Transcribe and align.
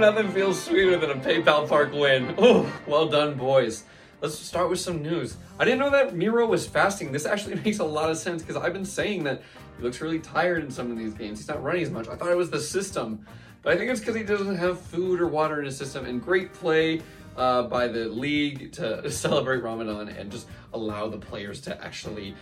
nothing 0.00 0.30
feels 0.32 0.62
sweeter 0.62 0.96
than 0.96 1.10
a 1.10 1.14
PayPal 1.14 1.68
Park 1.68 1.92
win. 1.92 2.34
Oh, 2.38 2.72
well 2.86 3.06
done, 3.06 3.34
boys. 3.34 3.84
Let's 4.22 4.38
start 4.38 4.70
with 4.70 4.80
some 4.80 5.02
news. 5.02 5.36
I 5.58 5.64
didn't 5.66 5.78
know 5.78 5.90
that 5.90 6.16
Miro 6.16 6.46
was 6.46 6.66
fasting. 6.66 7.12
This 7.12 7.26
actually 7.26 7.54
makes 7.64 7.80
a 7.80 7.84
lot 7.84 8.10
of 8.10 8.16
sense 8.16 8.42
because 8.42 8.56
I've 8.56 8.72
been 8.72 8.86
saying 8.86 9.24
that 9.24 9.42
he 9.76 9.82
looks 9.82 10.00
really 10.00 10.18
tired 10.18 10.64
in 10.64 10.70
some 10.70 10.90
of 10.90 10.96
these 10.96 11.12
games. 11.12 11.38
He's 11.38 11.48
not 11.48 11.62
running 11.62 11.82
as 11.82 11.90
much. 11.90 12.08
I 12.08 12.16
thought 12.16 12.30
it 12.30 12.36
was 12.36 12.50
the 12.50 12.60
system, 12.60 13.26
but 13.60 13.74
I 13.74 13.76
think 13.76 13.90
it's 13.90 14.00
because 14.00 14.16
he 14.16 14.22
doesn't 14.22 14.56
have 14.56 14.80
food 14.80 15.20
or 15.20 15.26
water 15.26 15.58
in 15.58 15.66
his 15.66 15.76
system. 15.76 16.06
And 16.06 16.22
great 16.22 16.54
play 16.54 17.02
uh, 17.36 17.64
by 17.64 17.86
the 17.86 18.06
league 18.06 18.72
to 18.72 19.10
celebrate 19.12 19.58
Ramadan 19.58 20.08
and 20.08 20.32
just 20.32 20.48
allow 20.72 21.08
the 21.08 21.18
players 21.18 21.60
to 21.62 21.84
actually 21.84 22.34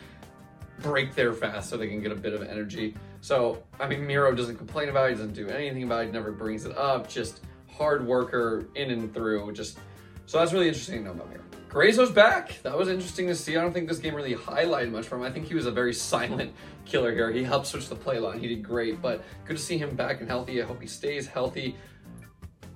break 0.78 1.16
their 1.16 1.32
fast 1.32 1.70
so 1.70 1.76
they 1.76 1.88
can 1.88 2.00
get 2.00 2.12
a 2.12 2.16
bit 2.16 2.34
of 2.34 2.42
energy. 2.42 2.94
So, 3.20 3.62
I 3.80 3.88
mean, 3.88 4.06
Miro 4.06 4.34
doesn't 4.34 4.56
complain 4.56 4.88
about 4.88 5.06
it, 5.06 5.10
he 5.10 5.14
doesn't 5.16 5.34
do 5.34 5.48
anything 5.48 5.82
about 5.82 6.04
it, 6.04 6.12
never 6.12 6.32
brings 6.32 6.64
it 6.64 6.76
up, 6.76 7.08
just 7.08 7.40
hard 7.68 8.06
worker 8.06 8.66
in 8.74 8.90
and 8.90 9.12
through. 9.12 9.52
Just 9.52 9.78
So 10.26 10.38
that's 10.38 10.52
really 10.52 10.68
interesting 10.68 10.98
to 10.98 11.04
know 11.04 11.12
about 11.12 11.30
Miro. 11.30 11.42
Gruezo's 11.68 12.10
back. 12.10 12.62
That 12.62 12.76
was 12.78 12.88
interesting 12.88 13.26
to 13.26 13.34
see. 13.34 13.56
I 13.56 13.60
don't 13.60 13.72
think 13.72 13.88
this 13.88 13.98
game 13.98 14.14
really 14.14 14.34
highlighted 14.34 14.90
much 14.90 15.06
from 15.06 15.20
him. 15.20 15.26
I 15.26 15.30
think 15.30 15.46
he 15.46 15.54
was 15.54 15.66
a 15.66 15.70
very 15.70 15.92
silent 16.12 16.54
killer 16.86 17.12
here. 17.12 17.30
He 17.30 17.44
helped 17.44 17.66
switch 17.66 17.88
the 17.88 17.94
play 17.94 18.18
line. 18.18 18.38
He 18.38 18.48
did 18.48 18.62
great, 18.62 19.02
but 19.02 19.22
good 19.44 19.58
to 19.58 19.62
see 19.62 19.76
him 19.76 19.94
back 19.94 20.20
and 20.20 20.28
healthy. 20.28 20.62
I 20.62 20.64
hope 20.64 20.80
he 20.80 20.86
stays 20.86 21.26
healthy. 21.26 21.76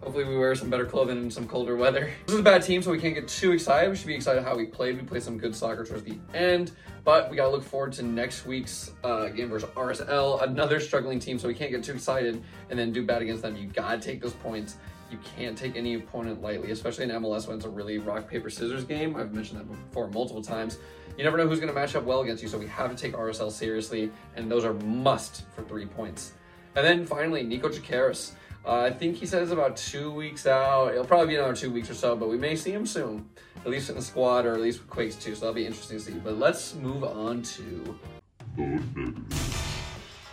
Hopefully 0.03 0.25
we 0.25 0.37
wear 0.37 0.53
some 0.57 0.69
better 0.69 0.85
clothing 0.85 1.17
in 1.17 1.31
some 1.31 1.47
colder 1.47 1.77
weather. 1.77 2.11
This 2.27 2.35
is 2.35 2.41
a 2.41 2.43
bad 2.43 2.63
team, 2.63 2.83
so 2.83 2.91
we 2.91 2.99
can't 2.99 3.15
get 3.15 3.29
too 3.29 3.53
excited. 3.53 3.89
We 3.89 3.95
should 3.97 4.09
be 4.09 4.17
excited 4.17 4.43
how 4.43 4.57
we 4.57 4.67
played. 4.67 4.97
We 4.97 5.07
played 5.07 5.23
some 5.23 5.39
good 5.39 5.55
soccer 5.55 5.85
towards 5.85 6.03
the 6.03 6.19
end, 6.35 6.73
but 7.05 7.31
we 7.31 7.37
gotta 7.37 7.51
look 7.51 7.63
forward 7.63 7.93
to 7.95 8.03
next 8.03 8.45
week's 8.45 8.91
uh, 9.05 9.29
game 9.29 9.49
versus 9.49 9.69
RSL, 9.71 10.43
another 10.43 10.81
struggling 10.81 11.21
team, 11.21 11.39
so 11.39 11.47
we 11.47 11.55
can't 11.55 11.71
get 11.71 11.85
too 11.85 11.93
excited 11.93 12.43
and 12.69 12.77
then 12.77 12.91
do 12.91 13.07
bad 13.07 13.23
against 13.23 13.43
them. 13.43 13.57
You 13.57 13.69
gotta 13.69 14.01
take 14.01 14.21
those 14.21 14.33
points. 14.33 14.77
You 15.13 15.19
can't 15.37 15.57
take 15.57 15.77
any 15.77 15.95
opponent 15.95 16.43
lightly, 16.43 16.73
especially 16.73 17.05
in 17.05 17.11
MLS 17.11 17.47
when 17.47 17.59
it's 17.59 17.67
a 17.67 17.71
really 17.71 17.99
rock, 17.99 18.29
paper, 18.29 18.51
scissors 18.51 18.83
game. 18.83 19.15
I've 19.15 19.33
mentioned 19.33 19.61
that 19.61 19.69
before 19.69 20.09
multiple 20.09 20.43
times. 20.43 20.79
You 21.17 21.23
never 21.23 21.37
know 21.37 21.47
who's 21.47 21.61
gonna 21.61 21.73
match 21.73 21.95
up 21.95 22.03
well 22.03 22.23
against 22.23 22.43
you, 22.43 22.49
so 22.49 22.59
we 22.59 22.67
have 22.67 22.91
to 22.91 22.97
take 22.97 23.13
RSL 23.13 23.53
seriously, 23.53 24.11
and 24.35 24.51
those 24.51 24.65
are 24.65 24.75
must 24.75 25.45
for 25.55 25.63
three 25.63 25.87
points. 25.87 26.33
And 26.75 26.85
then 26.85 27.07
finally, 27.07 27.45
Nico 27.45 27.69
Tsakiris. 27.69 28.33
Uh, 28.65 28.83
I 28.83 28.91
think 28.91 29.17
he 29.17 29.27
says 29.27 29.51
about 29.51 29.77
two 29.77 30.13
weeks 30.13 30.47
out. 30.47 30.93
It'll 30.93 31.05
probably 31.05 31.29
be 31.29 31.37
another 31.37 31.57
two 31.57 31.73
weeks 31.73 31.91
or 31.91 31.95
so, 31.95 32.15
but 32.15 32.29
we 32.29 32.39
may 32.39 32.55
see 32.55 32.71
him 32.71 32.87
soon. 32.87 33.29
At 33.65 33.71
least 33.71 33.91
in 33.91 33.97
the 33.97 34.03
squad, 34.03 34.47
or 34.47 34.55
at 34.55 34.61
least 34.61 34.81
with 34.81 34.91
Quakes 34.91 35.17
too. 35.17 35.35
So 35.35 35.41
that'll 35.41 35.55
be 35.55 35.67
interesting 35.67 35.99
to 35.99 36.05
see. 36.05 36.13
But 36.13 36.39
let's 36.39 36.75
move 36.75 37.03
on 37.03 37.43
to. 37.43 37.99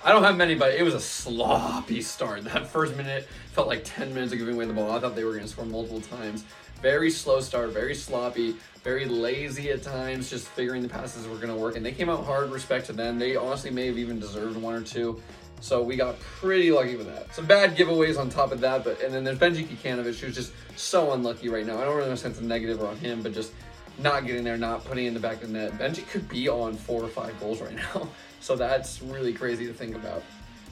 I 0.03 0.11
don't 0.11 0.23
have 0.23 0.37
many, 0.37 0.55
but 0.55 0.73
it 0.73 0.83
was 0.83 0.93
a 0.93 0.99
sloppy 0.99 2.01
start. 2.01 2.43
That 2.45 2.67
first 2.67 2.95
minute 2.95 3.27
felt 3.51 3.67
like 3.67 3.81
10 3.83 4.13
minutes 4.13 4.31
of 4.31 4.39
giving 4.39 4.55
away 4.55 4.65
the 4.65 4.73
ball. 4.73 4.91
I 4.91 4.99
thought 4.99 5.15
they 5.15 5.23
were 5.23 5.33
going 5.33 5.43
to 5.43 5.49
score 5.49 5.65
multiple 5.65 6.01
times. 6.01 6.45
Very 6.81 7.11
slow 7.11 7.41
start, 7.41 7.71
very 7.71 7.93
sloppy, 7.93 8.55
very 8.83 9.05
lazy 9.05 9.69
at 9.71 9.83
times, 9.83 10.29
just 10.29 10.47
figuring 10.47 10.81
the 10.81 10.87
passes 10.87 11.27
were 11.27 11.35
going 11.35 11.49
to 11.49 11.55
work. 11.55 11.75
And 11.75 11.85
they 11.85 11.91
came 11.91 12.09
out 12.09 12.23
hard, 12.23 12.51
respect 12.51 12.85
to 12.85 12.93
them. 12.93 13.19
They 13.19 13.35
honestly 13.35 13.69
may 13.69 13.87
have 13.87 13.97
even 13.97 14.19
deserved 14.19 14.55
one 14.55 14.75
or 14.75 14.81
two. 14.81 15.21
So 15.61 15.81
we 15.83 15.95
got 15.95 16.19
pretty 16.19 16.71
lucky 16.71 16.95
with 16.95 17.07
that. 17.07 17.33
Some 17.35 17.45
bad 17.45 17.75
giveaways 17.75 18.17
on 18.17 18.29
top 18.29 18.51
of 18.51 18.61
that, 18.61 18.83
but 18.83 19.01
and 19.01 19.13
then 19.13 19.23
there's 19.23 19.37
Benji 19.37 19.65
Kikanovic, 19.65 20.19
who's 20.19 20.35
just 20.35 20.53
so 20.75 21.13
unlucky 21.13 21.49
right 21.49 21.65
now. 21.65 21.79
I 21.79 21.85
don't 21.85 21.95
really 21.95 22.15
sense 22.15 22.37
of 22.37 22.43
negative 22.43 22.81
on 22.83 22.97
him, 22.97 23.21
but 23.21 23.33
just 23.33 23.51
not 23.97 24.25
getting 24.25 24.43
there, 24.43 24.57
not 24.57 24.85
putting 24.85 25.05
in 25.05 25.13
the 25.13 25.19
back 25.19 25.43
of 25.43 25.51
the 25.51 25.59
net. 25.59 25.77
Benji 25.77 26.07
could 26.07 26.27
be 26.29 26.47
on 26.47 26.73
four 26.73 27.03
or 27.03 27.09
five 27.09 27.37
goals 27.39 27.61
right 27.61 27.75
now. 27.75 28.09
So 28.41 28.55
that's 28.55 29.01
really 29.01 29.33
crazy 29.33 29.67
to 29.67 29.73
think 29.73 29.97
about. 29.97 30.23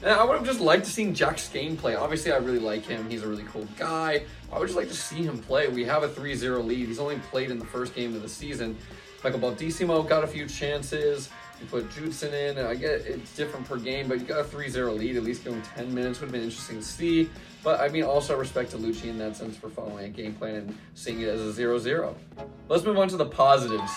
And 0.02 0.10
I 0.10 0.24
would 0.24 0.38
have 0.38 0.46
just 0.46 0.60
liked 0.60 0.86
to 0.86 0.90
see 0.90 1.12
Jack 1.12 1.36
Skahan 1.36 1.76
play. 1.76 1.96
Obviously, 1.96 2.32
I 2.32 2.38
really 2.38 2.58
like 2.60 2.86
him. 2.86 3.10
He's 3.10 3.22
a 3.22 3.28
really 3.28 3.42
cool 3.42 3.68
guy. 3.76 4.22
I 4.50 4.58
would 4.58 4.66
just 4.66 4.76
like 4.78 4.88
to 4.88 4.94
see 4.94 5.22
him 5.22 5.38
play. 5.38 5.68
We 5.68 5.84
have 5.84 6.02
a 6.02 6.08
3-0 6.08 6.64
lead. 6.64 6.86
He's 6.86 6.98
only 6.98 7.18
played 7.30 7.50
in 7.50 7.58
the 7.58 7.66
first 7.66 7.94
game 7.94 8.14
of 8.14 8.22
the 8.22 8.28
season. 8.28 8.74
Michael 9.22 9.40
Baldisimo 9.40 10.08
got 10.08 10.24
a 10.24 10.26
few 10.26 10.46
chances. 10.46 11.28
You 11.60 11.66
put 11.66 11.90
Judson 11.90 12.32
in. 12.32 12.58
I 12.58 12.74
get 12.74 12.90
it's 13.06 13.34
different 13.34 13.66
per 13.66 13.78
game, 13.78 14.08
but 14.08 14.20
you 14.20 14.26
got 14.26 14.40
a 14.40 14.44
3-0 14.44 14.96
lead. 14.96 15.16
At 15.16 15.24
least 15.24 15.44
going 15.44 15.60
10 15.62 15.92
minutes 15.92 16.20
would 16.20 16.26
have 16.26 16.32
been 16.32 16.42
interesting 16.42 16.78
to 16.78 16.84
see. 16.84 17.30
But 17.64 17.80
I 17.80 17.88
mean, 17.88 18.04
also 18.04 18.36
respect 18.36 18.70
to 18.72 18.78
Luchi 18.78 19.06
in 19.06 19.18
that 19.18 19.36
sense 19.36 19.56
for 19.56 19.68
following 19.68 20.04
a 20.04 20.08
game 20.08 20.34
plan 20.34 20.54
and 20.54 20.78
seeing 20.94 21.20
it 21.20 21.28
as 21.28 21.58
a 21.58 21.60
0-0. 21.60 22.14
Let's 22.68 22.84
move 22.84 22.98
on 22.98 23.08
to 23.08 23.16
the 23.16 23.26
positives. 23.26 23.92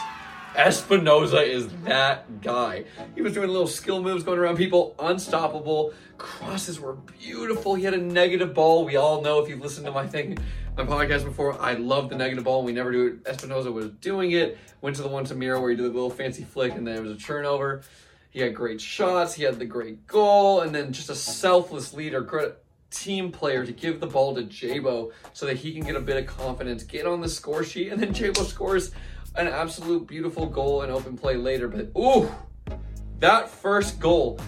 Espinoza 0.55 1.47
is 1.47 1.69
that 1.85 2.41
guy. 2.41 2.83
He 3.15 3.21
was 3.21 3.33
doing 3.33 3.47
little 3.47 3.67
skill 3.67 4.01
moves 4.01 4.23
going 4.23 4.37
around 4.37 4.57
people, 4.57 4.95
unstoppable. 4.99 5.93
Crosses 6.17 6.79
were 6.79 6.93
beautiful. 6.93 7.75
He 7.75 7.83
had 7.83 7.93
a 7.93 7.97
negative 7.97 8.53
ball. 8.53 8.83
We 8.83 8.97
all 8.97 9.21
know 9.21 9.41
if 9.41 9.49
you've 9.49 9.61
listened 9.61 9.85
to 9.85 9.93
my 9.93 10.05
thing, 10.05 10.37
my 10.75 10.83
podcast 10.83 11.23
before, 11.23 11.59
I 11.61 11.73
love 11.73 12.09
the 12.09 12.17
negative 12.17 12.43
ball. 12.43 12.63
We 12.63 12.73
never 12.73 12.91
do 12.91 13.07
it. 13.07 13.23
Espinoza 13.23 13.71
was 13.71 13.91
doing 14.01 14.31
it. 14.31 14.57
Went 14.81 14.97
to 14.97 15.01
the 15.01 15.07
one 15.07 15.23
to 15.25 15.35
Miro 15.35 15.61
where 15.61 15.69
he 15.69 15.77
did 15.77 15.85
a 15.85 15.87
little 15.87 16.09
fancy 16.09 16.43
flick 16.43 16.73
and 16.75 16.85
then 16.85 16.97
it 16.97 17.01
was 17.01 17.11
a 17.11 17.17
turnover. 17.17 17.83
He 18.29 18.41
had 18.41 18.53
great 18.53 18.81
shots. 18.81 19.33
He 19.33 19.43
had 19.43 19.57
the 19.57 19.65
great 19.65 20.05
goal 20.05 20.61
and 20.61 20.75
then 20.75 20.91
just 20.91 21.09
a 21.09 21.15
selfless 21.15 21.93
leader. 21.93 22.21
Great 22.21 22.53
team 22.89 23.31
player 23.31 23.65
to 23.65 23.71
give 23.71 24.01
the 24.01 24.07
ball 24.07 24.35
to 24.35 24.43
Jabo 24.43 25.11
so 25.31 25.45
that 25.45 25.57
he 25.57 25.71
can 25.71 25.83
get 25.85 25.95
a 25.95 26.01
bit 26.01 26.17
of 26.17 26.27
confidence, 26.27 26.83
get 26.83 27.05
on 27.07 27.21
the 27.21 27.29
score 27.29 27.63
sheet, 27.63 27.89
and 27.89 28.01
then 28.01 28.13
Jabo 28.13 28.45
scores 28.45 28.91
an 29.35 29.47
absolute 29.47 30.07
beautiful 30.07 30.45
goal 30.45 30.81
and 30.81 30.91
open 30.91 31.17
play 31.17 31.35
later. 31.35 31.67
But 31.67 31.91
ooh, 31.97 32.29
that 33.19 33.49
first 33.49 33.99
goal, 33.99 34.39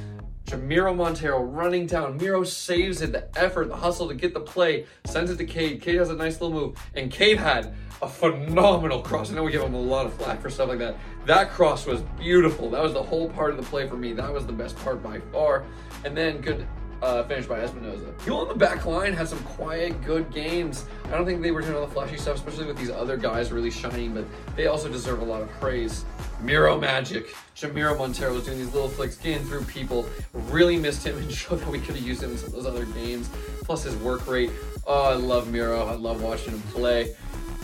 Jamiro 0.46 0.94
Monteiro 0.96 1.40
running 1.40 1.88
down. 1.88 2.18
Miro 2.18 2.44
saves 2.44 3.02
it, 3.02 3.12
the 3.12 3.28
effort, 3.38 3.70
the 3.70 3.76
hustle 3.76 4.08
to 4.10 4.14
get 4.14 4.34
the 4.34 4.42
play, 4.42 4.86
sends 5.06 5.32
it 5.32 5.38
to 5.38 5.46
Cade. 5.46 5.82
Cade 5.82 5.96
has 5.96 6.10
a 6.10 6.16
nice 6.16 6.42
little 6.42 6.52
move, 6.52 6.78
and 6.96 7.10
Cade 7.10 7.38
had 7.38 7.74
a 8.02 8.10
phenomenal 8.10 9.02
cross. 9.02 9.32
I 9.32 9.36
know 9.36 9.44
we 9.44 9.52
give 9.52 9.62
him 9.62 9.74
a 9.74 9.80
lot 9.80 10.06
of 10.06 10.14
flack 10.14 10.42
for 10.42 10.50
stuff 10.50 10.68
like 10.68 10.80
that. 10.80 10.98
That 11.26 11.50
cross 11.52 11.86
was 11.86 12.02
beautiful. 12.20 12.70
That 12.70 12.84
was 12.84 12.94
the 12.94 13.02
whole 13.02 13.30
part 13.30 13.52
of 13.52 13.58
the 13.58 13.64
play 13.64 13.88
for 13.88 13.96
me. 13.96 14.12
That 14.12 14.32
was 14.34 14.46
the 14.46 14.52
best 14.52 14.76
part 14.78 15.02
by 15.02 15.20
far. 15.32 15.64
And 16.04 16.16
then 16.16 16.42
good 16.42 16.68
uh, 17.04 17.22
finished 17.24 17.50
by 17.50 17.60
Espinoza. 17.60 18.18
People 18.20 18.40
on 18.40 18.48
the 18.48 18.56
back 18.56 18.86
line 18.86 19.12
had 19.12 19.28
some 19.28 19.40
quiet, 19.40 20.02
good 20.06 20.32
games. 20.32 20.86
I 21.06 21.12
don't 21.12 21.26
think 21.26 21.42
they 21.42 21.52
were 21.52 21.62
doing 21.62 21.76
all 21.76 21.86
the 21.86 21.94
flashy 21.94 22.18
stuff, 22.18 22.38
especially 22.38 22.66
with 22.66 22.78
these 22.78 22.90
other 22.90 23.18
guys 23.18 23.52
really 23.52 23.72
shining, 23.72 24.14
but 24.14 24.26
they 24.56 24.68
also 24.68 24.88
deserve 24.88 25.22
a 25.22 25.26
lot 25.26 25.42
of 25.42 25.50
praise. 25.60 26.06
Miro 26.42 26.80
Magic. 26.80 27.36
Jamiro 27.58 27.98
Monteiro 27.98 28.34
was 28.34 28.46
doing 28.46 28.58
these 28.58 28.74
little 28.74 28.88
flicks, 28.88 29.18
getting 29.18 29.46
through 29.46 29.66
people. 29.66 30.08
Really 30.34 30.78
missed 30.78 31.06
him 31.06 31.18
and 31.18 31.32
showed 31.32 31.60
that 31.60 31.68
we 31.68 31.80
could 31.80 31.96
have 31.96 32.08
used 32.08 32.24
him 32.24 32.32
in 32.32 32.38
some 32.38 32.48
of 32.48 32.54
those 32.54 32.66
other 32.66 32.86
games. 32.86 33.30
Plus 33.64 33.84
his 33.84 33.96
work 33.98 34.26
rate. 34.26 34.52
Oh, 34.88 35.04
I 35.04 35.16
love 35.16 35.52
Miro. 35.52 35.86
I 35.86 35.96
love 35.96 36.24
watching 36.24 36.54
him 36.54 36.62
play. 36.72 37.16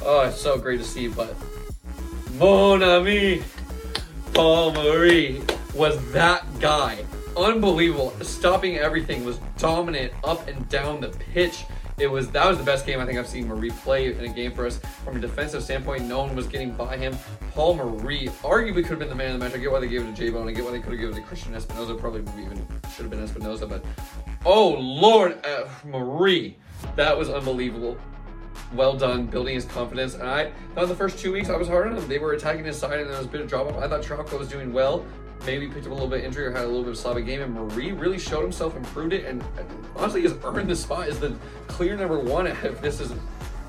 Oh, 0.02 0.22
it's 0.22 0.40
so 0.40 0.58
great 0.58 0.80
to 0.80 0.86
see, 0.86 1.08
but 1.08 1.34
Mon 2.38 2.84
ami, 2.84 3.42
Paul 4.34 4.74
Marie 4.74 5.42
was 5.74 6.12
that 6.12 6.46
guy 6.60 7.06
unbelievable. 7.40 8.12
Stopping 8.22 8.78
everything 8.78 9.26
was 9.26 9.40
dominant 9.58 10.14
up 10.24 10.48
and 10.48 10.68
down 10.70 11.02
the 11.02 11.10
pitch. 11.10 11.66
It 11.98 12.10
was 12.10 12.32
that 12.32 12.48
was 12.48 12.58
the 12.58 12.64
best 12.64 12.86
game 12.86 13.00
I 13.00 13.06
think 13.06 13.20
I've 13.20 13.28
seen 13.28 13.48
Marie 13.48 13.72
play 13.72 14.14
in 14.14 14.24
a 14.24 14.30
game 14.30 14.54
for 14.54 14.66
us. 14.66 14.80
From 15.04 15.18
a 15.18 15.20
defensive 15.20 15.64
standpoint, 15.64 16.06
no 16.06 16.20
one 16.20 16.34
was 16.34 16.48
getting 16.48 16.72
by 16.72 16.96
him. 16.96 17.18
Paul 17.54 17.76
Marie 17.76 18.30
arguably 18.42 18.84
could 18.84 18.92
have 18.92 19.00
been 19.00 19.10
the 19.10 19.16
man 19.16 19.34
of 19.34 19.40
the 19.40 19.46
match. 19.46 19.54
I 19.54 19.58
get 19.58 19.70
why 19.70 19.82
they 19.82 19.90
gave 19.90 20.04
it 20.04 20.06
to 20.06 20.14
J-Bone. 20.14 20.48
I 20.48 20.54
get 20.54 20.64
why 20.64 20.72
they 20.72 20.80
could 20.80 20.92
have 20.94 21.00
given 21.00 21.18
it 21.18 21.22
to 21.22 21.28
Cristian 21.28 21.52
Espinoza. 21.52 22.00
Probably 22.00 22.22
even 22.42 22.66
should 22.96 23.06
have 23.06 23.10
been 23.10 23.26
Espinoza, 23.26 23.68
but 23.68 23.84
oh 24.46 24.70
Lord, 24.70 25.46
uh, 25.46 25.68
Marie, 25.86 26.56
that 26.96 27.18
was 27.18 27.30
unbelievable. 27.30 27.98
Well 28.74 28.96
done, 28.96 29.26
building 29.26 29.56
his 29.56 29.66
confidence. 29.66 30.14
And 30.14 30.30
I 30.30 30.52
thought 30.76 30.88
the 30.88 30.96
first 30.96 31.20
two 31.20 31.34
weeks 31.34 31.50
I 31.50 31.58
was 31.58 31.68
hard 31.68 31.88
on 31.88 31.98
him. 31.98 32.08
They 32.08 32.20
were 32.20 32.34
attacking 32.34 32.64
his 32.64 32.78
side, 32.78 33.00
and 33.00 33.10
there 33.10 33.18
was 33.18 33.26
a 33.26 33.30
bit 33.30 33.42
of 33.42 33.50
drop 33.50 33.68
off. 33.68 33.78
I 33.78 33.88
thought 33.88 34.04
Trauco 34.04 34.40
was 34.40 34.48
doing 34.48 34.72
well 34.72 35.06
maybe 35.46 35.68
picked 35.68 35.86
up 35.86 35.92
a 35.92 35.94
little 35.94 36.10
bit 36.10 36.24
injury 36.24 36.46
or 36.46 36.52
had 36.52 36.64
a 36.64 36.68
little 36.68 36.84
bit 36.84 36.92
of 36.92 36.98
sloppy 36.98 37.22
game. 37.22 37.42
And 37.42 37.54
Marie 37.54 37.92
really 37.92 38.20
showed 38.20 38.42
himself, 38.42 38.76
improved 38.76 39.14
it, 39.14 39.26
and 39.26 39.44
honestly 39.96 40.22
has 40.24 40.36
earned 40.44 40.70
the 40.70 40.76
spot 40.76 41.08
as 41.08 41.20
the 41.20 41.36
clear 41.68 41.96
number 41.96 42.20
one 42.20 42.48
if 42.48 42.82
this 42.82 43.00
is 43.00 43.14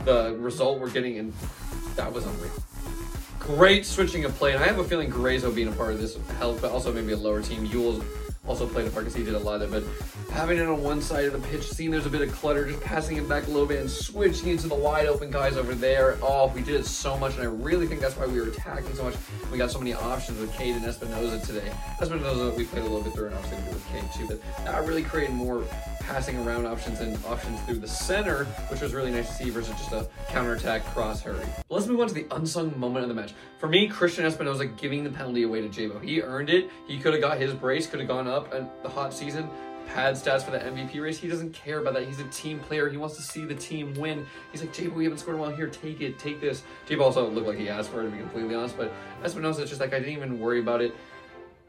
the 0.04 0.36
result 0.38 0.80
we're 0.80 0.90
getting. 0.90 1.18
And 1.18 1.32
that 1.96 2.12
was 2.12 2.26
unreal. 2.26 2.52
Great 3.38 3.86
switching 3.86 4.24
of 4.24 4.34
play, 4.36 4.52
and 4.52 4.62
I 4.62 4.66
have 4.66 4.78
a 4.78 4.84
feeling 4.84 5.10
Gruezo 5.10 5.52
being 5.52 5.68
a 5.68 5.72
part 5.72 5.92
of 5.92 6.00
this 6.00 6.16
helped, 6.38 6.60
but 6.60 6.70
also 6.70 6.92
maybe 6.92 7.12
a 7.12 7.16
lower 7.16 7.42
team. 7.42 7.66
Yueill's 7.66 8.04
also 8.50 8.66
played 8.66 8.84
a 8.84 8.90
part 8.90 9.04
because 9.04 9.14
he 9.14 9.22
did 9.22 9.34
a 9.34 9.38
lot 9.38 9.62
of 9.62 9.72
it. 9.72 9.84
But 9.84 10.34
having 10.34 10.58
it 10.58 10.66
on 10.66 10.82
one 10.82 11.00
side 11.00 11.26
of 11.26 11.32
the 11.32 11.48
pitch, 11.48 11.62
seeing 11.62 11.92
there's 11.92 12.06
a 12.06 12.10
bit 12.10 12.20
of 12.20 12.32
clutter, 12.32 12.66
just 12.66 12.82
passing 12.82 13.16
it 13.16 13.28
back 13.28 13.46
a 13.46 13.50
little 13.50 13.66
bit 13.66 13.80
and 13.80 13.88
switching 13.88 14.48
into 14.48 14.66
the 14.66 14.74
wide 14.74 15.06
open 15.06 15.30
guys 15.30 15.56
over 15.56 15.72
there. 15.72 16.18
Oh, 16.20 16.48
we 16.52 16.60
did 16.60 16.74
it 16.74 16.84
so 16.84 17.16
much, 17.16 17.34
and 17.34 17.42
I 17.42 17.46
really 17.46 17.86
think 17.86 18.00
that's 18.00 18.16
why 18.16 18.26
we 18.26 18.40
were 18.40 18.48
attacking 18.48 18.92
so 18.94 19.04
much. 19.04 19.14
We 19.52 19.58
got 19.58 19.70
so 19.70 19.78
many 19.78 19.94
options 19.94 20.40
with 20.40 20.52
Cade 20.52 20.74
and 20.74 20.84
Espinoza 20.84 21.46
today. 21.46 21.70
Espinoza, 22.00 22.56
we 22.56 22.64
played 22.64 22.82
a 22.82 22.86
little 22.86 23.02
bit 23.02 23.12
through, 23.12 23.26
and 23.26 23.36
obviously 23.36 23.72
with 23.72 23.86
Cade 23.86 24.04
too, 24.16 24.26
but 24.26 24.64
that 24.64 24.84
really 24.84 25.04
created 25.04 25.32
more 25.32 25.62
passing 26.10 26.36
around 26.38 26.66
options 26.66 26.98
and 26.98 27.16
options 27.26 27.60
through 27.60 27.78
the 27.78 27.86
center, 27.86 28.44
which 28.68 28.80
was 28.80 28.92
really 28.92 29.12
nice 29.12 29.28
to 29.28 29.34
see 29.34 29.48
versus 29.48 29.72
just 29.78 29.92
a 29.92 30.08
counterattack 30.28 30.84
cross 30.86 31.22
hurry. 31.22 31.46
But 31.68 31.76
let's 31.76 31.86
move 31.86 32.00
on 32.00 32.08
to 32.08 32.14
the 32.14 32.26
unsung 32.32 32.76
moment 32.76 33.04
of 33.04 33.08
the 33.08 33.14
match. 33.14 33.32
For 33.58 33.68
me, 33.68 33.88
Cristian 33.88 34.28
Espinoza 34.28 34.76
giving 34.76 35.04
the 35.04 35.10
penalty 35.10 35.44
away 35.44 35.60
to 35.60 35.68
Jabo. 35.68 36.02
He 36.02 36.20
earned 36.20 36.50
it. 36.50 36.68
He 36.88 36.98
could 36.98 37.12
have 37.12 37.22
got 37.22 37.38
his 37.38 37.54
brace, 37.54 37.86
could 37.86 38.00
have 38.00 38.08
gone 38.08 38.26
up 38.26 38.52
and 38.52 38.68
the 38.82 38.88
hot 38.88 39.14
season, 39.14 39.48
had 39.86 40.16
stats 40.16 40.42
for 40.42 40.50
the 40.50 40.58
MVP 40.58 41.00
race. 41.00 41.16
He 41.16 41.28
doesn't 41.28 41.52
care 41.52 41.78
about 41.78 41.94
that. 41.94 42.08
He's 42.08 42.18
a 42.18 42.28
team 42.30 42.58
player. 42.58 42.88
He 42.88 42.96
wants 42.96 43.14
to 43.14 43.22
see 43.22 43.44
the 43.44 43.54
team 43.54 43.94
win. 43.94 44.26
He's 44.50 44.62
like, 44.62 44.72
Jabo, 44.72 44.94
we 44.94 45.04
haven't 45.04 45.18
scored 45.18 45.38
well 45.38 45.50
here. 45.50 45.68
Take 45.68 46.00
it. 46.00 46.18
Take 46.18 46.40
this. 46.40 46.64
Jabo 46.88 47.02
also 47.02 47.30
looked 47.30 47.46
like 47.46 47.58
he 47.58 47.68
asked 47.68 47.90
for 47.90 48.00
it, 48.00 48.06
to 48.06 48.10
be 48.10 48.18
completely 48.18 48.56
honest. 48.56 48.76
But 48.76 48.92
Espinoza, 49.22 49.64
just 49.64 49.80
like, 49.80 49.94
I 49.94 50.00
didn't 50.00 50.14
even 50.14 50.40
worry 50.40 50.58
about 50.58 50.82
it. 50.82 50.92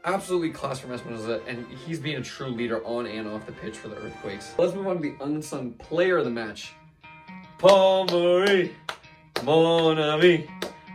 Absolutely 0.04 0.50
class 0.50 0.80
from 0.80 0.90
Espinoza, 0.90 1.40
and 1.46 1.64
he's 1.86 2.00
being 2.00 2.16
a 2.16 2.22
true 2.22 2.48
leader 2.48 2.84
on 2.84 3.06
and 3.06 3.28
off 3.28 3.46
the 3.46 3.52
pitch 3.52 3.76
for 3.76 3.86
the 3.86 3.94
Earthquakes. 3.94 4.52
Let's 4.58 4.74
move 4.74 4.88
on 4.88 4.96
to 4.96 5.02
the 5.02 5.14
unsung 5.22 5.74
player 5.74 6.18
of 6.18 6.24
the 6.24 6.30
match. 6.30 6.74
Paul 7.58 8.06
Marie, 8.06 8.72
mon 9.44 10.00
ami, 10.00 10.48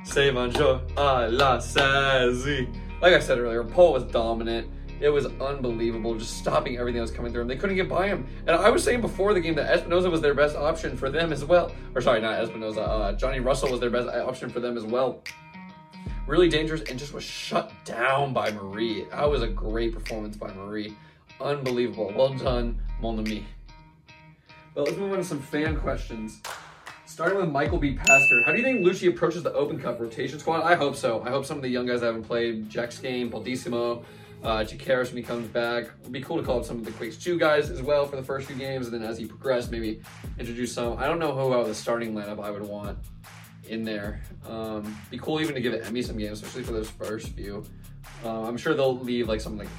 c'est 0.03 0.33
bonjour 0.33 0.81
à 0.97 1.31
la 1.31 1.59
saisi. 1.59 2.67
Like 3.01 3.13
I 3.13 3.19
said 3.19 3.39
earlier, 3.39 3.63
Paul 3.63 3.93
was 3.93 4.03
dominant. 4.03 4.67
It 4.99 5.09
was 5.09 5.27
unbelievable, 5.39 6.15
just 6.15 6.37
stopping 6.39 6.77
everything 6.77 6.97
that 6.97 7.03
was 7.03 7.11
coming 7.11 7.31
through 7.31 7.43
him. 7.43 7.47
They 7.47 7.55
couldn't 7.55 7.77
get 7.77 7.87
by 7.87 8.07
him. 8.07 8.27
And 8.45 8.57
I 8.57 8.69
was 8.69 8.83
saying 8.83 8.99
before 8.99 9.33
the 9.33 9.39
game 9.39 9.55
that 9.55 9.71
Espinoza 9.73 10.11
was 10.11 10.19
their 10.19 10.33
best 10.33 10.57
option 10.57 10.97
for 10.97 11.09
them 11.09 11.31
as 11.31 11.45
well. 11.45 11.71
Or 11.95 12.01
sorry, 12.01 12.19
not 12.19 12.43
Espinoza. 12.43 12.79
Uh, 12.79 13.13
Johnny 13.13 13.39
Russell 13.39 13.69
was 13.69 13.79
their 13.79 13.91
best 13.91 14.09
option 14.09 14.49
for 14.49 14.59
them 14.59 14.75
as 14.75 14.83
well. 14.83 15.21
Really 16.27 16.49
dangerous 16.49 16.81
and 16.81 16.99
just 16.99 17.13
was 17.13 17.23
shut 17.23 17.71
down 17.85 18.33
by 18.33 18.51
Marie. 18.51 19.05
That 19.11 19.29
was 19.29 19.41
a 19.41 19.47
great 19.47 19.93
performance 19.93 20.35
by 20.35 20.51
Marie. 20.51 20.93
Unbelievable. 21.39 22.11
Well 22.13 22.33
done, 22.33 22.81
mon 23.01 23.17
ami. 23.17 23.45
But 24.75 24.83
let's 24.83 24.97
move 24.97 25.13
on 25.13 25.19
to 25.19 25.23
some 25.23 25.39
fan 25.39 25.77
questions. 25.77 26.41
Starting 27.05 27.37
with 27.37 27.49
Michael 27.49 27.77
B. 27.77 27.93
Pastor. 27.93 28.43
How 28.43 28.51
do 28.51 28.57
you 28.57 28.63
think 28.65 28.85
Luchi 28.85 29.07
approaches 29.07 29.41
the 29.41 29.53
Open 29.53 29.79
Cup 29.79 30.01
rotation 30.01 30.37
squad? 30.37 30.63
I 30.63 30.75
hope 30.75 30.97
so. 30.97 31.21
I 31.21 31.29
hope 31.29 31.45
some 31.45 31.55
of 31.55 31.63
the 31.63 31.69
young 31.69 31.85
guys 31.85 32.01
that 32.01 32.07
haven't 32.07 32.25
played, 32.25 32.69
Jack's 32.69 32.99
game, 32.99 33.31
Baldisimo, 33.31 34.03
uh, 34.43 34.57
Tsakiris 34.57 35.07
when 35.07 35.17
he 35.17 35.23
comes 35.23 35.47
back. 35.47 35.85
It'd 36.01 36.11
be 36.11 36.19
cool 36.19 36.35
to 36.35 36.43
call 36.43 36.59
up 36.59 36.65
some 36.65 36.77
of 36.77 36.83
the 36.83 36.91
Quakes 36.91 37.15
2 37.15 37.39
guys 37.39 37.69
as 37.69 37.81
well 37.81 38.05
for 38.05 38.17
the 38.17 38.23
first 38.23 38.47
few 38.47 38.57
games, 38.57 38.87
and 38.87 38.93
then 38.93 39.09
as 39.09 39.17
he 39.17 39.25
progress, 39.25 39.71
maybe 39.71 40.01
introduce 40.37 40.73
some. 40.73 40.97
I 40.97 41.07
don't 41.07 41.19
know 41.19 41.33
who 41.33 41.53
out 41.53 41.61
of 41.61 41.67
the 41.69 41.75
starting 41.75 42.13
lineup 42.13 42.43
I 42.43 42.51
would 42.51 42.63
want 42.63 42.97
in 43.67 43.83
there. 43.83 44.21
Um, 44.47 44.97
be 45.09 45.17
cool 45.17 45.39
even 45.41 45.55
to 45.55 45.61
give 45.61 45.73
Emmy 45.73 46.01
some 46.01 46.17
games, 46.17 46.41
especially 46.41 46.63
for 46.63 46.73
those 46.73 46.89
first 46.89 47.29
few. 47.29 47.63
Uh, 48.23 48.43
I'm 48.43 48.57
sure 48.57 48.73
they'll 48.73 48.97
leave 48.97 49.27
like 49.27 49.41
something 49.41 49.59
like 49.59 49.69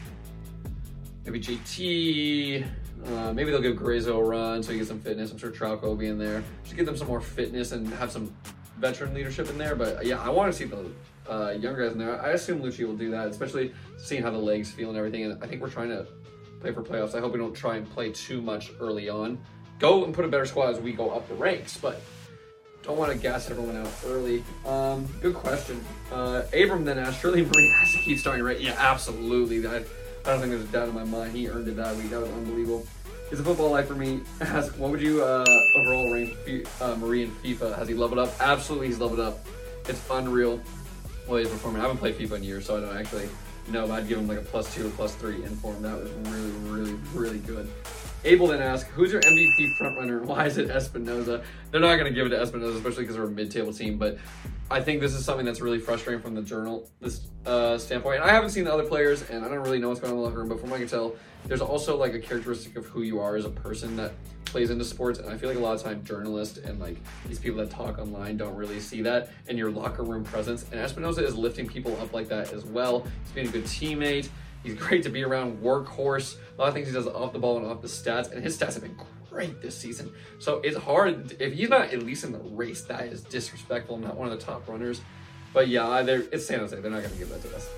maybe 1.25 1.40
JT. 1.40 2.67
Uh, 3.06 3.32
maybe 3.32 3.50
they'll 3.50 3.62
give 3.62 3.76
Gruezo 3.76 4.19
a 4.19 4.23
run 4.23 4.62
so 4.62 4.73
he 4.73 4.79
gets 4.79 4.88
some 4.88 5.00
fitness. 5.00 5.31
I'm 5.31 5.38
sure 5.38 5.50
Trauco 5.50 5.82
will 5.82 5.96
be 5.96 6.08
in 6.08 6.19
there. 6.19 6.43
Just 6.64 6.76
give 6.76 6.87
them 6.87 6.96
some 6.96 7.06
more 7.06 7.20
fitness 7.20 7.73
and 7.73 7.87
have 7.94 8.11
some 8.11 8.35
veteran 8.79 9.14
leadership 9.14 9.49
in 9.50 9.58
there. 9.58 9.76
But 9.76 10.05
yeah, 10.05 10.20
I 10.20 10.31
want 10.31 10.52
to 10.52 10.58
see 10.58 10.64
the 10.64 10.90
uh, 11.29 11.50
younger 11.50 11.85
guys 11.85 11.93
in 11.93 11.99
there. 11.99 12.20
I 12.20 12.31
assume 12.31 12.61
Luchi 12.61 12.87
will 12.87 12.96
do 12.96 13.11
that, 13.11 13.29
especially 13.29 13.73
seeing 13.99 14.23
how 14.23 14.31
the 14.31 14.38
legs 14.38 14.70
feel 14.70 14.88
and 14.88 14.99
everything. 14.99 15.25
And 15.25 15.43
I 15.43 15.46
think 15.46 15.62
we're 15.62 15.70
trying 15.70 15.90
to 15.90 16.06
play 16.61 16.73
for 16.73 16.82
playoffs. 16.82 17.14
I 17.14 17.20
hope 17.20 17.32
we 17.32 17.38
don't 17.38 17.55
try 17.55 17.76
and 17.76 17.88
play 17.88 18.11
too 18.11 18.40
much 18.40 18.73
early 18.81 19.08
on. 19.08 19.38
Go 19.79 20.05
and 20.05 20.12
put 20.12 20.25
a 20.25 20.29
better 20.29 20.46
squad 20.46 20.70
as 20.70 20.81
we 20.81 20.93
go 20.93 21.11
up 21.11 21.29
the 21.29 21.35
ranks, 21.35 21.76
but 21.76 22.00
don't 22.83 22.97
want 22.97 23.13
to 23.13 23.19
gas 23.19 23.51
everyone 23.51 23.77
out 23.77 23.91
early. 24.07 24.43
Um, 24.67 25.07
good 25.21 25.35
question. 25.35 25.85
Uh, 26.13 26.43
Abram 26.53 26.85
then 26.85 26.99
asked, 26.99 27.21
surely 27.21 27.45
Marie 27.45 27.73
has 27.81 27.93
to 27.93 27.99
keep 27.99 28.19
starting, 28.19 28.45
right? 28.45 28.61
Yeah, 28.61 28.77
absolutely. 28.79 29.67
I, 29.67 29.77
I 29.77 29.81
don't 30.25 30.41
think 30.41 30.51
there's 30.53 30.65
a 30.65 30.73
doubt 30.73 30.89
in 30.89 30.95
my 30.95 31.05
mind. 31.05 31.37
He 31.37 31.49
earned 31.49 31.69
it 31.69 31.77
that 31.77 31.97
week. 31.97 32.11
That 32.11 32.21
was 32.21 32.31
unbelievable. 32.31 32.87
It's 33.31 33.41
a 33.41 33.45
football 33.45 33.71
life 33.71 33.89
for 33.89 33.95
me. 33.95 34.21
Ask, 34.41 34.79
what 34.79 34.91
would 34.91 35.03
you 35.03 35.23
uh, 35.23 35.45
overall 35.77 36.13
rank 36.13 36.67
uh, 36.81 36.97
Marie 36.97 37.25
in 37.25 37.31
FIFA? 37.31 37.77
Has 37.77 37.89
he 37.89 37.95
leveled 37.95 38.19
up? 38.19 38.35
Absolutely, 38.41 38.87
he's 38.87 38.99
leveled 38.99 39.21
up. 39.21 39.47
It's 39.87 40.03
unreal 40.11 40.61
well 41.29 41.39
he's 41.39 41.49
performing. 41.49 41.81
I 41.81 41.83
haven't 41.83 41.99
played 41.99 42.17
FIFA 42.17 42.39
in 42.39 42.43
years, 42.43 42.67
so 42.67 42.77
I 42.77 42.81
don't 42.81 42.97
actually 42.97 43.29
know. 43.69 43.87
But 43.87 43.95
I'd 43.95 44.09
give 44.09 44.19
him 44.19 44.27
like 44.27 44.39
a 44.39 44.43
plus 44.43 44.75
two 44.75 44.87
or 44.87 44.91
plus 44.91 45.15
three 45.15 45.45
in 45.45 45.55
form. 45.57 45.83
That 45.83 46.01
was 46.01 46.11
really, 46.11 46.51
really, 46.71 46.99
really 47.15 47.39
good. 47.39 47.71
Abel 48.25 48.49
then 48.49 48.61
asked, 48.61 48.87
who's 48.88 49.12
your 49.12 49.20
MVP 49.20 49.76
frontrunner? 49.81 50.23
Why 50.23 50.47
is 50.47 50.59
it 50.59 50.69
Espinoza? 50.69 51.43
They're 51.70 51.81
not 51.81 51.97
going 51.97 52.06
to 52.06 52.11
give 52.12 52.26
it 52.26 52.31
to 52.31 52.37
Espinoza, 52.37 52.76
especially 52.76 53.05
because 53.05 53.17
they're 53.17 53.25
a 53.25 53.31
mid-table 53.31 53.73
team. 53.73 53.97
But 53.97 54.19
I 54.70 54.81
think 54.81 55.00
this 55.00 55.15
is 55.15 55.25
something 55.25 55.47
that's 55.47 55.61
really 55.61 55.79
frustrating 55.79 56.20
from 56.20 56.35
the 56.35 56.43
journal 56.43 56.91
this 57.00 57.23
uh, 57.47 57.79
standpoint. 57.79 58.20
And 58.20 58.31
I 58.31 58.32
haven't 58.32 58.50
seen 58.50 58.65
the 58.65 58.73
other 58.73 58.85
players, 58.85 59.23
and 59.31 59.44
I 59.44 59.49
don't 59.49 59.61
really 59.61 59.79
know 59.79 59.88
what's 59.88 60.00
going 60.00 60.12
on 60.12 60.19
in 60.19 60.23
the 60.23 60.29
locker 60.29 60.41
room. 60.41 60.49
But 60.49 60.61
from 60.61 60.70
what 60.70 60.76
I 60.76 60.81
can 60.81 60.88
tell, 60.88 61.15
there's 61.47 61.61
also 61.61 61.97
like 61.97 62.15
a 62.15 62.19
characteristic 62.19 62.76
of 62.76 62.87
who 62.87 63.03
you 63.03 63.20
are 63.20 63.37
as 63.37 63.44
a 63.44 63.50
person 63.50 63.97
that 63.97 64.12
plays 64.44 64.71
into 64.71 64.85
sports. 64.85 65.19
And 65.21 65.31
I 65.31 65.37
feel 65.37 65.49
like 65.49 65.59
a 65.59 65.62
lot 65.62 65.76
of 65.76 65.82
time 65.82 66.03
journalists 66.05 66.59
and 66.59 66.81
like 66.81 66.97
these 67.26 67.38
people 67.38 67.59
that 67.59 67.71
talk 67.71 67.99
online 67.99 68.37
don't 68.37 68.56
really 68.56 68.81
see 68.81 69.00
that 69.03 69.31
in 69.47 69.56
your 69.56 69.71
locker 69.71 70.03
room 70.03 70.25
presence. 70.25 70.64
And 70.73 70.75
Espinoza 70.75 71.23
is 71.23 71.37
lifting 71.37 71.67
people 71.67 71.99
up 72.00 72.12
like 72.12 72.29
that 72.29 72.53
as 72.53 72.64
well. 72.64 73.06
He's 73.25 73.32
being 73.32 73.49
a 73.49 73.50
good 73.50 73.64
teammate. 73.64 74.29
He's 74.63 74.75
great 74.75 75.03
to 75.05 75.09
be 75.09 75.23
around, 75.23 75.63
workhorse. 75.63 76.37
A 76.57 76.61
lot 76.61 76.69
of 76.69 76.75
things 76.75 76.89
he 76.89 76.93
does 76.93 77.07
off 77.07 77.33
the 77.33 77.39
ball 77.39 77.57
and 77.59 77.67
off 77.67 77.81
the 77.81 77.89
stats, 77.89 78.33
and 78.33 78.43
his 78.43 78.59
stats 78.59 78.75
have 78.75 78.83
been 78.83 78.97
great 79.31 79.63
this 79.63 79.77
season. 79.77 80.13
So 80.39 80.61
it's 80.61 80.77
hard 80.77 81.37
if 81.41 81.53
he's 81.53 81.69
not 81.69 81.93
at 81.93 82.03
least 82.03 82.25
in 82.25 82.33
the 82.33 82.39
race. 82.39 82.83
That 82.83 83.05
is 83.05 83.23
disrespectful. 83.23 83.97
I'm 83.97 84.03
not 84.03 84.17
one 84.17 84.31
of 84.31 84.39
the 84.39 84.45
top 84.45 84.69
runners. 84.69 85.01
But 85.53 85.69
yeah, 85.69 86.05
it's 86.07 86.47
San 86.47 86.59
Jose. 86.59 86.79
They're 86.79 86.91
not 86.91 87.03
going 87.03 87.13
to 87.13 87.19
give 87.19 87.31
that 87.31 87.43
to 87.43 87.57
us. 87.57 87.69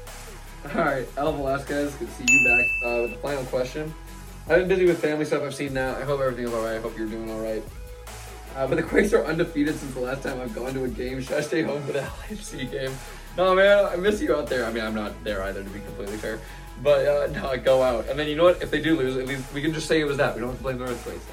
All 0.75 0.85
right, 0.85 1.07
El 1.17 1.33
Velasquez, 1.33 1.95
good 1.95 2.09
to 2.09 2.15
see 2.15 2.25
you 2.29 2.45
back 2.47 2.67
uh, 2.85 3.03
with 3.03 3.13
the 3.13 3.19
final 3.19 3.45
question. 3.45 3.95
I've 4.49 4.59
been 4.59 4.69
busy 4.69 4.85
with 4.85 5.01
family 5.01 5.25
stuff. 5.25 5.43
I've 5.43 5.55
seen 5.55 5.73
that. 5.75 5.97
I 5.97 6.05
hope 6.05 6.21
everything's 6.21 6.53
all 6.53 6.65
right. 6.65 6.77
I 6.77 6.81
hope 6.81 6.99
you're 6.99 7.07
doing 7.07 7.31
all 7.31 7.41
right. 7.41 7.63
Uh, 8.57 8.67
but 8.67 8.75
the 8.75 8.83
Quakes 8.83 9.13
are 9.13 9.25
undefeated 9.25 9.77
since 9.77 9.95
the 9.95 10.01
last 10.01 10.23
time 10.23 10.41
I've 10.41 10.55
gone 10.55 10.75
to 10.75 10.85
a 10.85 10.89
game. 10.89 11.23
Should 11.23 11.37
I 11.37 11.41
stay 11.41 11.63
home 11.63 11.83
for 11.83 11.93
the 11.93 12.01
LAFC 12.29 12.71
game? 12.71 12.93
No, 13.37 13.55
man, 13.55 13.87
I 13.87 13.97
miss 13.97 14.21
you 14.21 14.35
out 14.35 14.49
there. 14.49 14.67
I 14.67 14.73
mean, 14.73 14.85
I'm 14.85 14.95
not 14.95 15.13
there 15.25 15.43
either, 15.45 15.63
to 15.63 15.71
be 15.71 15.79
completely 15.81 16.17
fair. 16.17 16.41
But 16.83 17.07
uh, 17.07 17.27
no, 17.33 17.57
go 17.59 17.83
out. 17.83 18.09
And 18.09 18.19
then 18.19 18.29
you 18.29 18.37
know 18.37 18.45
what? 18.45 18.63
If 18.63 18.71
they 18.71 18.81
do 18.81 18.97
lose, 18.97 19.17
at 19.17 19.27
least 19.27 19.53
we 19.53 19.61
can 19.61 19.73
just 19.73 19.87
say 19.87 20.01
it 20.01 20.05
was 20.05 20.17
that. 20.17 20.35
We 20.35 20.41
don't 20.41 20.51
have 20.51 20.59
to 20.59 20.63
blame 20.63 20.79
the 20.79 20.85
Earthquakes. 20.85 21.25